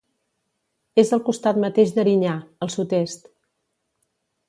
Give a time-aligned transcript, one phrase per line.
[1.03, 2.35] És al costat mateix d'Erinyà,
[2.67, 3.33] al sud-est.